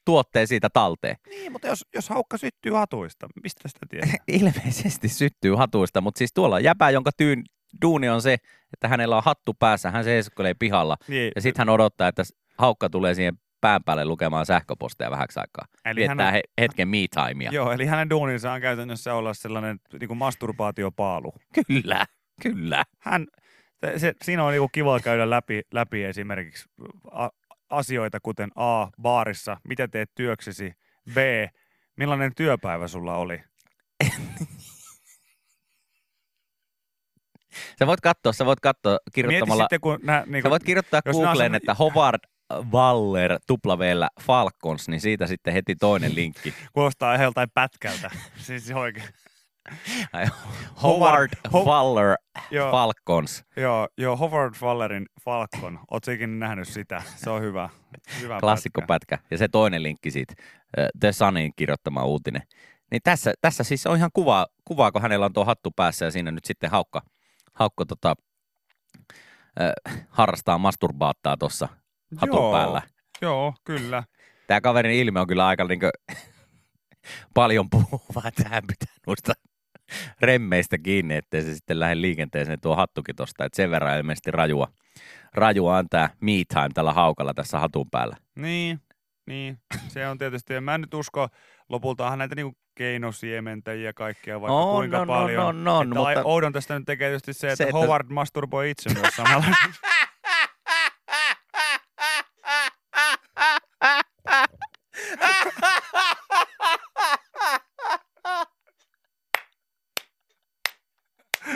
[0.09, 1.17] tuotteen siitä talteen.
[1.29, 4.25] niin, mutta jos, jos haukka syttyy hatuista, mistä sitä tietää?
[4.41, 7.45] Ilmeisesti syttyy hatuista, mutta siis tuolla on jäpä, jonka tyyn,
[7.83, 8.33] duuni on se,
[8.73, 10.97] että hänellä on hattu päässä, hän seisokkelee pihalla.
[11.09, 12.23] Niin, Ja sitten hän odottaa, että
[12.59, 15.65] haukka tulee siihen pään päälle lukemaan sähköposteja vähäksi aikaa.
[15.85, 16.97] Eli Viettää hänen- he, hetken me
[17.29, 17.51] timea.
[17.53, 21.33] Joo, eli hänen duuninsa on käytännössä olla sellainen niin kuin masturbaatiopaalu.
[21.67, 22.07] Kyllä,
[22.43, 22.85] kyllä.
[22.99, 23.27] Hän,
[23.97, 26.69] se, siinä on niinku kiva käydä läpi, läpi esimerkiksi
[27.71, 30.73] asioita, kuten A, baarissa, mitä teet työksesi,
[31.15, 31.17] B,
[31.97, 33.43] millainen työpäivä sulla oli.
[37.79, 41.01] Sä voit katsoa, sä voit katsoa Mieti kirjoittamalla, sitten, kun nää, sä niinku, voit kirjoittaa
[41.07, 42.21] on Googleen, semmo- että Howard
[42.73, 46.55] Waller tuplavellä Falcons, niin siitä sitten heti toinen linkki.
[46.73, 48.11] kuulostaa joltain pätkältä.
[48.47, 49.09] siis oikein.
[50.83, 52.17] Howard Ho- Waller
[52.51, 53.45] Joo, Falcons.
[53.57, 55.79] joo, joo, Howard Fallerin Falcon.
[56.15, 57.03] Ikinä nähnyt sitä?
[57.17, 57.69] Se on hyvä.
[58.21, 59.19] hyvä Klassikkopätkä.
[59.31, 60.35] Ja se toinen linkki siitä,
[61.01, 62.43] The Sunin kirjoittama uutinen.
[62.91, 66.11] Niin tässä, tässä siis on ihan kuva, kuva, kun hänellä on tuo hattu päässä ja
[66.11, 67.03] siinä nyt sitten haukka,
[67.55, 68.15] haukka tota,
[69.61, 71.69] äh, harrastaa masturbaattaa tuossa
[72.17, 72.83] hatun Joo, päällä.
[73.23, 74.03] Joo, kyllä.
[74.47, 75.91] Tämä kaverin ilme on kyllä aika niinkö
[77.35, 79.33] paljon puhuva, että hän pitää noista
[80.21, 83.45] remmeistä kiinni, ettei se sitten lähde liikenteeseen tuo hattukin tosta.
[83.45, 84.69] Et sen verran ilmeisesti rajua,
[85.35, 88.17] rajua on tämä me time tällä haukalla tässä hatun päällä.
[88.37, 88.81] Niin,
[89.27, 91.29] niin, se on tietysti, en mä nyt usko,
[91.69, 95.45] lopultahan näitä niinku keinosiementäjiä kaikkea vaikka On, kuinka on, paljon.
[95.47, 98.71] on, on, että mutta- Oudon tästä nyt tekee tietysti se, että, Se, että- Howard masturboi
[98.71, 99.45] itse myös samalla.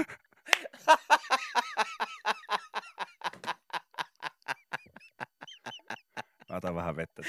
[6.50, 7.22] Mä otan vähän vettä.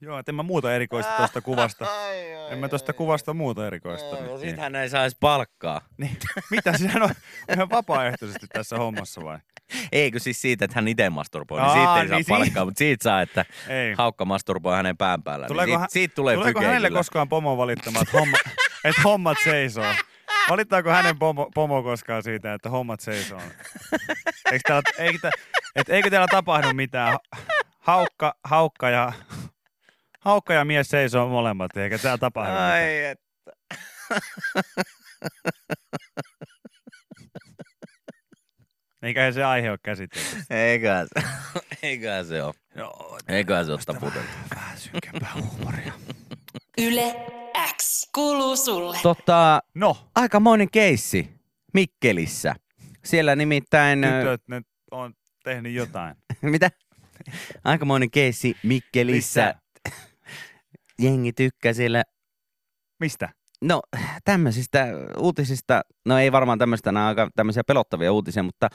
[0.00, 1.86] Joo, et en mä muuta erikoista tuosta kuvasta.
[2.50, 4.16] En mä tuosta kuvasta muuta erikoista.
[4.16, 5.80] No, niin- sit hän ei saisi palkkaa.
[5.98, 6.16] niin.
[6.50, 7.10] Mitä sehän on
[7.52, 9.38] ihan vapaaehtoisesti tässä hommassa vai?
[9.92, 12.78] Eikö siis siitä, että hän itse masturboi, niin siitä ei saa niin si- palkkaa, mutta
[12.78, 13.94] siitä saa, että Ei.
[13.98, 15.46] haukka masturboi hänen pään päällä.
[15.46, 18.36] Tuleeko niin siitä, siitä tulee Tuleeko hänelle koskaan pomo valittamaan, että, homma,
[18.84, 19.94] että hommat seisoo?
[20.50, 23.40] Valittaako hänen pomo, pomo koskaan siitä, että hommat seisoo?
[24.52, 25.30] Eikö täällä, eikö, tä-
[25.76, 27.18] et, eikö täällä tapahdu mitään?
[27.78, 29.12] Haukka, haukka ja,
[30.20, 32.72] haukka ja mies seisoo molemmat, eikä täällä tapahdu mitään.
[32.72, 33.20] Ai, et.
[39.02, 40.36] Eiköhän se aihe ole käsitelty.
[40.50, 41.26] Eiköhän se,
[41.82, 42.54] eiköhän se ole.
[42.76, 44.28] Joo, Eiköhän se ole taputeltu.
[44.54, 45.92] vähän synkempää huumoria.
[46.78, 47.14] Yle
[47.76, 48.98] X kuuluu sulle.
[49.02, 51.30] Tota, No, aikamoinen keissi
[51.74, 52.54] Mikkelissä.
[53.04, 53.98] Siellä nimittäin...
[54.20, 56.14] tytöt ne on tehnyt jotain.
[56.42, 56.70] Mitä?
[57.64, 59.54] Aikamoinen keissi Mikkelissä.
[61.02, 62.02] Jengi tykkää siellä
[63.00, 63.28] Mistä?
[63.62, 63.82] No
[64.24, 64.86] tämmöisistä
[65.18, 68.68] uutisista, no ei varmaan tämmöistä, nämä on aika tämmöisiä pelottavia uutisia, mutta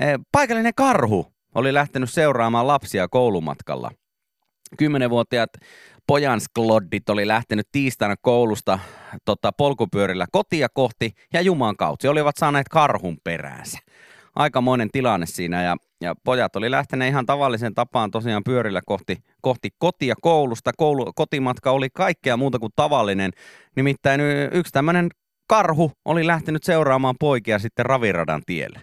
[0.00, 3.90] eh, paikallinen karhu oli lähtenyt seuraamaan lapsia koulumatkalla.
[4.76, 5.50] Kymmenenvuotiaat
[6.06, 8.78] pojanskloddit oli lähtenyt tiistaina koulusta
[9.24, 12.10] tota, polkupyörillä kotia kohti ja Juman kautta.
[12.10, 13.78] Olivat saaneet karhun peräänsä.
[14.34, 19.68] Aikamoinen tilanne siinä ja, ja pojat oli lähteneet ihan tavallisen tapaan tosiaan pyörillä kohti, kohti
[19.78, 20.70] kotia koulusta.
[20.76, 23.30] Koulu, kotimatka oli kaikkea muuta kuin tavallinen.
[23.76, 24.20] Nimittäin
[24.52, 25.08] yksi tämmöinen
[25.48, 28.80] karhu oli lähtenyt seuraamaan poikia sitten raviradan tielle.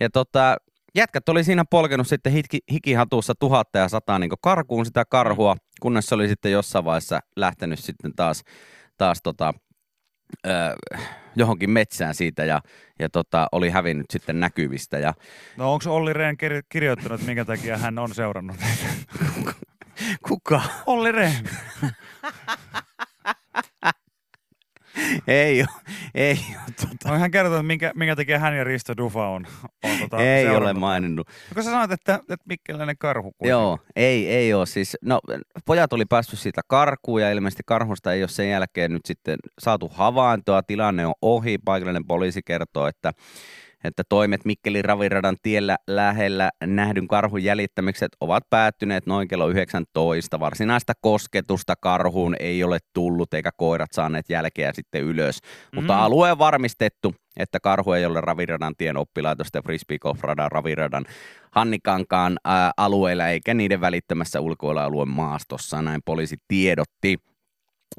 [0.00, 0.56] Ja tota,
[0.94, 6.06] jätkät oli siinä polkenut sitten hiki, hikihatussa tuhatta ja sataa niin karkuun sitä karhua, kunnes
[6.06, 8.42] se oli sitten jossain vaiheessa lähtenyt sitten taas,
[8.96, 9.54] taas tota,
[10.46, 10.50] ö,
[11.36, 12.60] johonkin metsään siitä ja,
[12.98, 14.98] ja tota, oli hävinnyt sitten näkyvistä.
[14.98, 15.14] Ja
[15.56, 18.56] No onko Olli Rehn kir- kirjoittanut, minkä takia hän on seurannut
[20.28, 20.62] kuka?
[20.86, 21.48] Olli Rehn.
[25.26, 25.68] ei ole,
[26.14, 29.46] ei ole, tota, hän kertonut, minkä, minkä takia hän ja Risto Dufa on,
[29.84, 31.26] on tota, ei ole maininnut.
[31.28, 33.50] No, Kun sä sanoit, että, että Mikkeläinen karhu kuitenkin.
[33.50, 34.66] Joo, ei, ei ole.
[34.66, 35.20] Siis, no,
[35.64, 39.88] pojat oli päässyt siitä karkuun ja ilmeisesti karhusta ei ole sen jälkeen nyt sitten saatu
[39.88, 40.62] havaintoa.
[40.62, 41.58] Tilanne on ohi.
[41.58, 43.12] Paikallinen poliisi kertoo, että,
[43.84, 50.40] että toimet Mikkelin raviradan tiellä lähellä nähdyn karhun jäljittämikset ovat päättyneet noin kello 19.
[50.40, 55.38] Varsinaista kosketusta karhuun ei ole tullut eikä koirat saaneet jälkeä sitten ylös.
[55.74, 56.00] Mutta Mm.
[56.00, 61.04] alue on varmistettu, että karhu ei ole raviradan tien oppilaitosta ja frisbee golf radan raviradan
[61.50, 67.18] Hannikankaan ää, alueella eikä niiden välittämässä ulkoilualueen maastossa, näin poliisi tiedotti.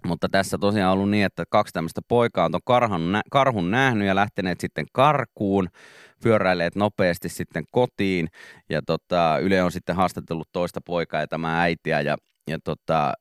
[0.08, 4.08] Mutta tässä tosiaan on ollut niin, että kaksi tämmöistä poikaa on karhun, nä- karhun nähnyt
[4.08, 5.70] ja lähteneet sitten karkuun,
[6.24, 8.28] pyöräilleet nopeasti sitten kotiin.
[8.70, 13.14] Ja tota, Yle on sitten haastatellut toista poikaa ja tämä äitiä ja, ja tota,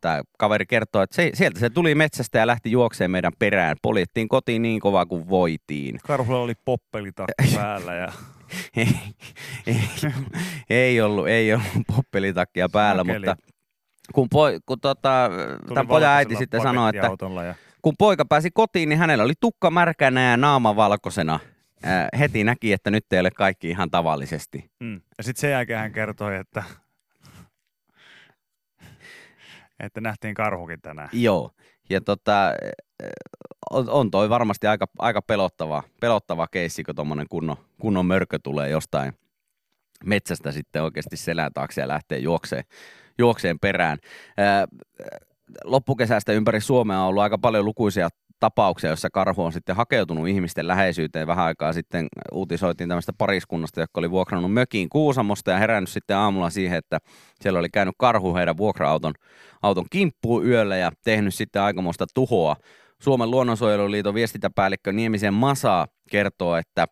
[0.00, 3.76] tämä kaveri kertoo, että se, sieltä se tuli metsästä ja lähti juokseen meidän perään.
[3.82, 5.98] Poljettiin kotiin niin kovaa kuin voitiin.
[6.06, 8.12] Karhulla oli poppelitakki päällä ja
[8.76, 8.88] ei,
[9.66, 9.80] ei,
[10.70, 13.14] ei ollut, ei ollut poppelitakkia päällä, Okei.
[13.14, 13.36] mutta
[14.14, 15.30] kun, poi, kun tota,
[15.68, 17.08] tämän pojan äiti sitten sanoi, että
[17.46, 17.54] Ja...
[17.82, 21.40] kun poika pääsi kotiin, niin hänellä oli tukka märkänä ja naama valkoisena.
[22.18, 24.70] Heti näki, että nyt ei ole kaikki ihan tavallisesti.
[24.80, 25.00] Mm.
[25.18, 26.62] ja sitten sen jälkeen hän kertoi, että,
[29.80, 31.08] että nähtiin karhukin tänään.
[31.12, 31.50] Joo,
[31.90, 32.52] ja tota,
[33.70, 38.70] on, on toi varmasti aika, aika pelottava, pelottava keissi, kun tuommoinen kunnon, kunnon mörkö tulee
[38.70, 39.12] jostain
[40.04, 42.64] metsästä sitten oikeasti selän taakse ja lähtee juokseen,
[43.18, 43.98] juokseen perään.
[44.36, 44.66] Ää,
[45.64, 48.08] loppukesästä ympäri Suomea on ollut aika paljon lukuisia
[48.40, 51.26] tapauksia, joissa karhu on sitten hakeutunut ihmisten läheisyyteen.
[51.26, 56.50] Vähän aikaa sitten uutisoitiin tämmöistä pariskunnasta, joka oli vuokrannut mökiin Kuusamosta ja herännyt sitten aamulla
[56.50, 56.98] siihen, että
[57.40, 59.12] siellä oli käynyt karhu heidän vuokra-auton
[59.62, 62.56] auton kimppuun yöllä ja tehnyt sitten aikamoista tuhoa.
[63.02, 66.86] Suomen luonnonsuojeluliiton viestintäpäällikkö Niemisen Masa kertoo, että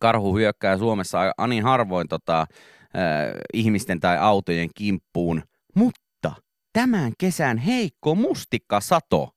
[0.00, 2.46] karhu hyökkää Suomessa ani harvoin tota,
[3.52, 5.42] ihmisten tai autojen kimppuun,
[5.74, 6.32] mutta
[6.72, 9.30] tämän kesän heikko mustikkasato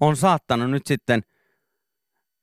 [0.00, 1.22] on saattanut nyt sitten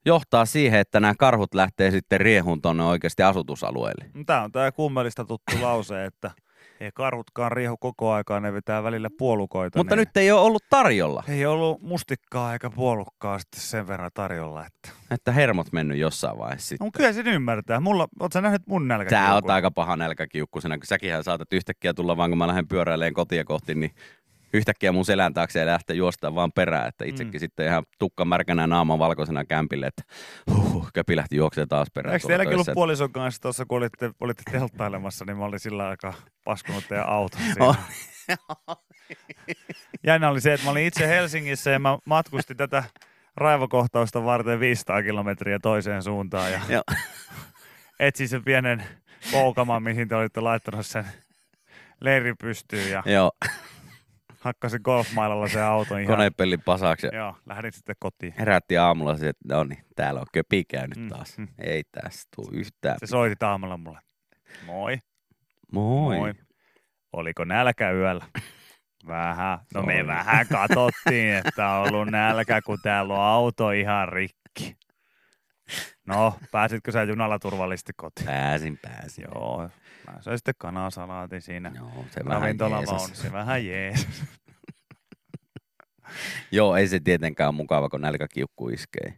[0.06, 4.12] johtaa siihen, että nämä karhut lähtee sitten riehuun tuonne oikeasti asutusalueelle.
[4.26, 6.32] Tämä on tämä kummelista tuttu lause, että
[6.84, 9.80] ei karhutkaan riehu koko aikaa, ne vetää välillä puolukoita.
[9.80, 14.12] Mutta niin nyt ei ole ollut tarjolla, Ei ollut mustikkaa eikä puolukkaa sitten sen verran
[14.14, 14.66] tarjolla.
[14.66, 14.90] Että...
[15.12, 16.86] että hermot mennyt jossain vaiheessa sitten.
[16.86, 17.80] No, kyllä sen ymmärtää.
[17.80, 19.10] Mulla, oot sä nähnyt mun nälkä?
[19.10, 23.14] Sä oot aika paha nälkäkiukkusena, kun säkinhän saatat yhtäkkiä tulla vaan, kun mä lähden pyöräilemään
[23.14, 23.92] kotia kohti, niin
[24.54, 27.40] yhtäkkiä mun selän taakse ja lähtee juostaan vaan perään, että itsekin mm.
[27.40, 30.04] sitten ihan tukka märkänä naaman valkoisena kämpille, että
[30.52, 32.14] huh, köpi lähti juoksemaan taas perään.
[32.14, 36.14] Eikö teilläkin ollut puolison kanssa tuossa, kun olitte, olitte telttailemassa, niin mä olin sillä aikaa
[36.46, 37.76] paskunut teidän auton siinä.
[40.08, 42.84] Jännä oli se, että mä olin itse Helsingissä ja mä matkustin tätä
[43.36, 46.60] raivokohtausta varten 500 kilometriä toiseen suuntaan ja
[48.00, 48.84] etsin sen pienen
[49.32, 51.06] poukaman, mihin te olitte laittanut sen
[52.02, 53.32] leiri pystyyn ja Joo,
[54.44, 56.16] hakkasin golfmailalla sen auton ihan.
[56.18, 57.08] konepelli pasaksi.
[57.14, 58.34] Joo, lähdin sitten kotiin.
[58.40, 61.38] Herätti aamulla se, että no niin, täällä on köpi käynyt Mm, taas.
[61.38, 61.48] mm.
[61.60, 62.98] Ei tästä tuu yhtään.
[63.00, 64.00] Se soitti aamulla mulle.
[64.66, 64.98] Moi.
[65.72, 66.18] Moi.
[66.18, 66.34] Moi.
[67.14, 68.26] Oliko nälkä yöllä?
[69.08, 69.60] Vähän.
[69.74, 74.78] No me vähän katsottiin, että on ollut nälkä, kun täällä on auto ihan rikki.
[76.08, 78.26] No, pääsitkö sä junalla turvallisesti kotiin?
[78.26, 79.26] Pääsin, pääsin.
[79.36, 79.70] Joo,
[80.08, 82.96] mä söin sitten kanasalaatin siinä Joo, se vähän ravintolavaunussa.
[82.96, 83.22] jeesas.
[83.22, 84.08] Se vähän jees.
[86.52, 89.14] Joo, ei se tietenkään ole mukava, kun nälkäkiukku iskee.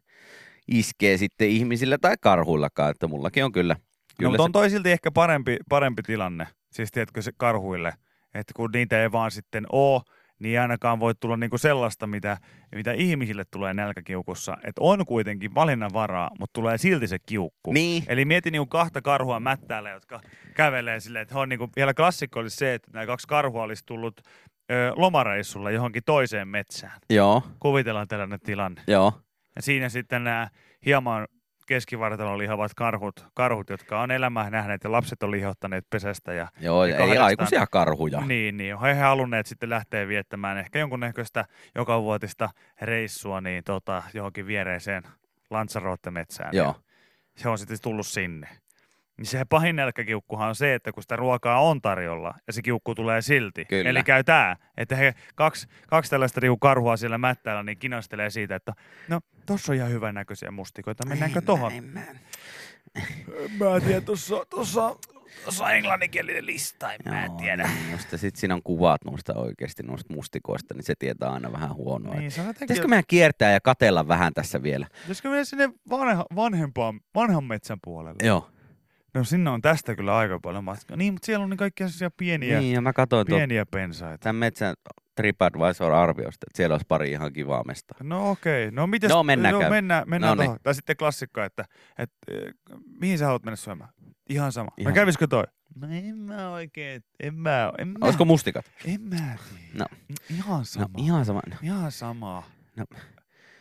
[0.68, 3.74] Iskee sitten ihmisillä tai karhuillakaan, että mullakin on kyllä.
[3.74, 3.80] No,
[4.18, 7.94] kyllä mutta on se, toi silti ehkä parempi, parempi tilanne, siis tiedätkö se karhuille,
[8.34, 10.04] että kun niitä ei vaan sitten oo,
[10.40, 12.38] niin ei ainakaan voi tulla niinku sellaista, mitä,
[12.76, 14.58] mitä ihmisille tulee nälkäkiukussa.
[14.64, 17.74] Että on kuitenkin valinnan varaa, mutta tulee silti se kiukku.
[17.74, 18.04] Niin.
[18.08, 20.22] Eli mieti niinku kahta karhua mättäällä, jotka
[20.54, 24.22] kävelee silleen, että on niinku, vielä klassikko olisi se, että nämä kaksi karhua olisi tullut
[24.72, 27.00] ö, lomareissulla johonkin toiseen metsään.
[27.10, 28.82] Joo, Kuvitellaan tällainen tilanne.
[28.88, 29.14] joo.
[29.56, 30.48] Ja siinä sitten nämä
[30.86, 31.28] hieman
[31.66, 36.34] keskivartalon lihavat karhut, karhut, jotka on elämää nähneet ja lapset on lihottaneet pesästä.
[36.34, 38.22] Ja, Joo, Ja ei aikuisia karhuja.
[38.22, 42.50] niin, niin, he halunneet sitten lähteä viettämään ehkä jonkunnäköistä jokavuotista
[42.82, 45.04] reissua niin tota, johonkin viereiseen
[45.50, 46.56] Lanzarote-metsään.
[46.56, 46.68] Joo.
[46.68, 46.74] Ja
[47.36, 48.48] se on sitten tullut sinne.
[49.18, 52.96] Niin se pahin nälkäkiukkuhan on se, että kun sitä ruokaa on tarjolla ja se kiukku
[52.96, 53.66] tulee silti.
[53.66, 53.90] Kyllä.
[53.90, 58.56] Eli käy tää, että he kaksi, kaksi tällaista niinku karhua siellä mättäällä niin kinastelee siitä,
[58.56, 58.74] että
[59.08, 61.72] no tossa on ihan hyvän näköisiä mustikoita, mennäänkö tohon?
[61.72, 62.02] En mä,
[63.60, 64.96] mä tiedä, tossa, tossa,
[65.46, 67.64] tossa on englanninkielinen lista, en mä Joo, tiedä.
[67.64, 71.52] Niin, just, ja sit siinä on kuvat noista oikeasti noista mustikoista, niin se tietää aina
[71.52, 72.16] vähän huonoa.
[72.16, 74.88] Niin, se on jotenkin, Pitäisikö meidän kiertää ja katella vähän tässä vielä?
[75.02, 78.28] pitäisikö mennä sinne vanha, vanhempaan, vanhan metsän puolelle?
[78.28, 78.50] Joo.
[79.16, 80.98] No sinne on tästä kyllä aika paljon matkaa.
[80.98, 84.18] Niin, mutta siellä on niin kaikkia sellaisia pieniä, Niin, ja mä katsoin pieniä pensaita.
[84.18, 84.76] tämän metsän
[85.16, 87.98] TripAdvisor-arviosta, että siellä olisi pari ihan kivaa mestaa.
[88.04, 89.10] No okei, no mitäs?
[89.10, 90.58] No, mennään no, mennään, mennään No niin.
[90.64, 91.66] Tai sitten klassikko, että,
[91.98, 92.54] että eh,
[93.00, 93.90] mihin sä haluat mennä syömään?
[94.30, 94.72] Ihan sama.
[94.78, 95.44] Ihan no kävisikö toi?
[95.76, 98.66] No en mä oikein, en mä, en mä, Olisiko mustikat?
[98.86, 99.38] en mä tiedä.
[99.74, 99.86] No.
[100.30, 100.86] Ihan sama.
[100.98, 101.42] No ihan sama.
[101.64, 102.44] Ihan sama.
[102.76, 102.86] No.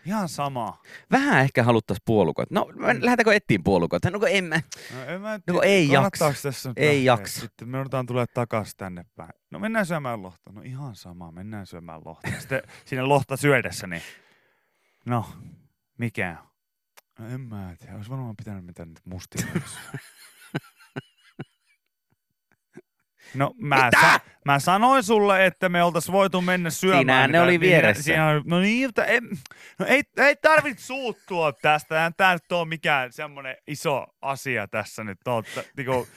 [0.06, 0.82] Ihan sama.
[1.10, 2.54] Vähän ehkä haluttaisiin puolukoita.
[2.54, 4.10] No, lähdetäänkö etsiin puolukoita?
[4.10, 4.60] No en mä.
[4.94, 6.32] No, en mä No, ei jaksa.
[6.42, 7.02] Tässä nyt Ei lähteä?
[7.22, 7.40] jaksa.
[7.40, 9.30] Sitten me joudutaan tulee takaisin tänne päin.
[9.50, 10.52] No mennään syömään lohta.
[10.52, 12.30] No ihan sama, mennään syömään lohta.
[12.38, 14.02] Sitten siinä lohta syödessä, niin
[15.06, 15.26] no,
[15.98, 16.48] mikä on?
[17.18, 19.98] No en mä tiedä, olisi varmaan pitänyt mitään nyt mustia syödä.
[23.34, 26.98] No mä, sa- mä sanoin sulle, että me oltais voitu mennä syömään.
[27.00, 28.02] Siinähän ne oli vieressä.
[28.02, 29.28] Siinä on, no niin, mutta en,
[29.78, 32.12] no ei, ei tarvitse suuttua tästä.
[32.16, 35.18] Tää nyt ole mikään semmoinen iso asia tässä nyt.
[35.26, 35.44] On,
[35.76, 36.08] niinku,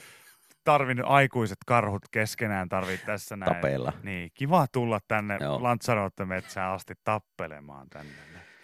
[0.64, 3.54] tarvinnut aikuiset karhut keskenään tarvii tässä näin.
[3.54, 3.92] Tapeilla.
[4.02, 5.62] Niin, kiva tulla tänne Joo.
[5.62, 8.12] Lanzarote-metsään asti tappelemaan tänne.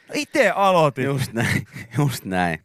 [0.09, 1.05] No itse aloitin.
[1.05, 1.67] Just näin,
[1.99, 2.59] just näin.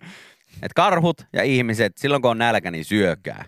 [0.62, 3.46] Et karhut ja ihmiset, silloin kun on nälkä, niin syökää.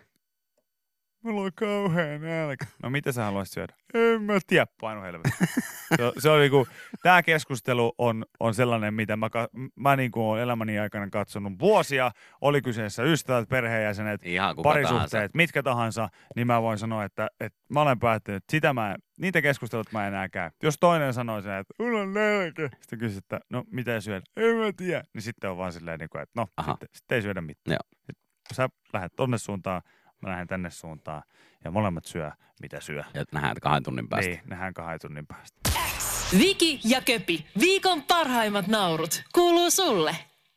[1.24, 2.66] Mulla on kauhean nälkä.
[2.84, 3.74] No mitä sä haluaisit syödä?
[3.94, 5.32] En mä tiedä, painu helvetti.
[5.98, 6.68] se, se oli niinku,
[7.04, 9.30] tää keskustelu on, on sellainen, mitä mä,
[9.76, 12.12] mä niinku oon elämäni aikana katsonut vuosia.
[12.42, 15.38] Oli kyseessä ystävät, perheenjäsenet, Ihan parisuhteet, tahansa.
[15.38, 19.42] mitkä tahansa, niin mä voin sanoa, että, että mä olen päättänyt, että sitä mä, niitä
[19.42, 20.50] keskustelut mä en enää käy.
[20.64, 24.56] Jos toinen sanoo sen, että mulla on nälkä, sitten kysyt, että no mitä syödä, en
[24.56, 26.72] mä tiedä, niin sitten on vaan silleen, niin kuin, että no Aha.
[26.72, 27.74] sitten, sitten ei syödä mitään.
[27.74, 28.00] Joo.
[28.06, 29.82] Sitten sä lähdet tonne suuntaan,
[30.22, 31.24] mä lähden tänne suuntaan
[31.64, 32.32] ja molemmat syö,
[32.62, 33.04] mitä syö.
[33.14, 34.32] Ja nähdään kahden tunnin päästä.
[34.32, 35.58] Niin, nähdään kahden tunnin päästä.
[36.40, 40.16] Viki ja Köpi, viikon parhaimmat naurut, kuuluu sulle.